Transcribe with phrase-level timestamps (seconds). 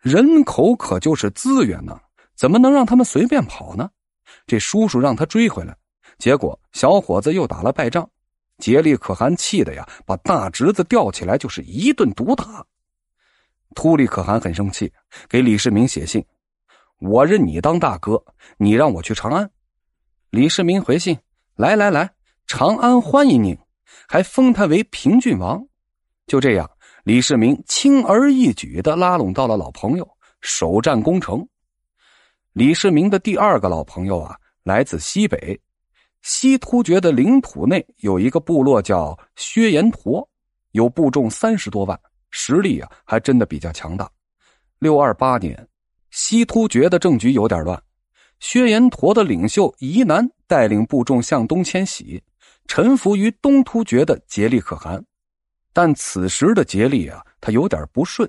[0.00, 1.98] 人口可就是资源呢，
[2.34, 3.90] 怎么能让他们随便跑呢？
[4.46, 5.76] 这叔叔让他追回来，
[6.18, 8.08] 结果小伙子又打了败仗。
[8.58, 12.64] 杰利可汗气的呀，把大侄子吊起来就是一顿毒打。
[13.74, 14.92] 秃利可汗很生气，
[15.28, 16.24] 给李世民写信
[17.00, 18.22] ：“我认你当大哥，
[18.58, 19.50] 你让我去长安。”
[20.30, 21.18] 李世民回信
[21.56, 22.10] ：“来来来，
[22.46, 23.58] 长安欢迎您，
[24.08, 25.66] 还封他为平郡王。”
[26.26, 26.70] 就这样，
[27.04, 30.06] 李世民轻而易举的拉拢到了老朋友，
[30.42, 31.46] 首战攻城。
[32.52, 35.58] 李世民的第二个老朋友啊，来自西北。
[36.20, 40.28] 西突厥的领土内有一个部落叫薛延陀，
[40.72, 41.98] 有部众三十多万，
[42.30, 44.10] 实力啊还真的比较强大。
[44.78, 45.66] 六二八年，
[46.10, 47.82] 西突厥的政局有点乱，
[48.40, 52.22] 薛延陀的领袖夷南带领部众向东迁徙，
[52.66, 55.02] 臣服于东突厥的杰利可汗。
[55.72, 58.28] 但此时的杰利啊，他有点不顺。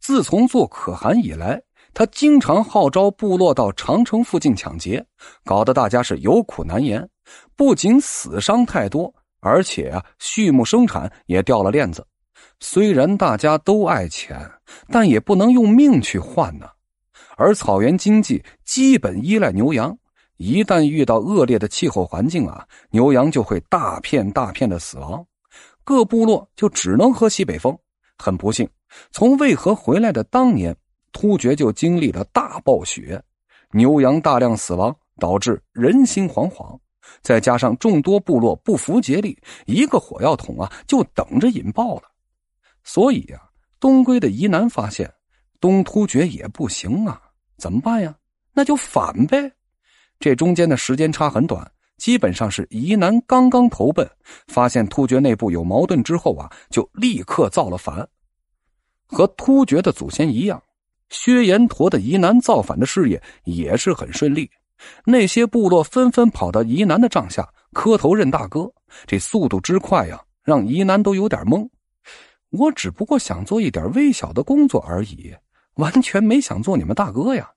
[0.00, 1.62] 自从做可汗以来，
[1.94, 5.04] 他经常号召部落到长城附近抢劫，
[5.44, 7.08] 搞得大家是有苦难言。
[7.54, 12.04] 不仅死伤太多，而且啊，畜牧生产也掉了链子。
[12.58, 14.50] 虽然大家都爱钱，
[14.88, 16.66] 但也不能用命去换呢。
[17.36, 19.96] 而草原经济基本依赖牛羊，
[20.36, 25.24] 一旦遇到恶劣的气候环境啊，牛羊就会大片大片的死亡，
[25.84, 27.76] 各部落就只能喝西北风。
[28.18, 28.68] 很不幸，
[29.10, 30.76] 从渭河回来的当年，
[31.12, 33.20] 突厥就经历了大暴雪，
[33.72, 36.78] 牛羊大量死亡，导致人心惶惶。
[37.20, 42.02] 再加上众多部落不服竭力，一个火药桶啊，就等着引爆了。
[42.84, 43.40] 所以呀，
[43.80, 45.12] 东归的夷南发现
[45.60, 47.20] 东突厥也不行啊，
[47.56, 48.14] 怎么办呀？
[48.52, 49.50] 那就反呗。
[50.20, 54.08] 这中间的时间差很短，基本上是疑南刚刚投奔，
[54.48, 58.08] 发现突厥内部有矛盾之后啊，就立刻造了反。
[59.06, 60.60] 和突厥的祖先一样，
[61.10, 64.50] 薛延陀的疑南造反的事业也是很顺利。
[65.04, 68.68] 那些部落纷纷跑到疑南的帐下磕头认大哥，
[69.06, 71.68] 这速度之快呀，让疑南都有点懵。
[72.50, 75.32] 我只不过想做一点微小的工作而已，
[75.74, 77.48] 完全没想做你们大哥呀。